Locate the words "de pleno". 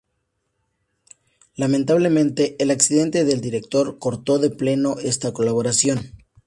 4.39-4.95